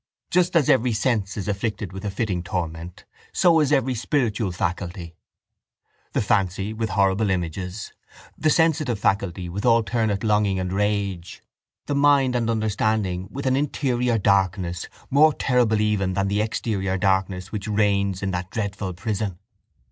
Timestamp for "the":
6.13-6.23, 8.35-8.49, 11.85-11.93, 16.29-16.41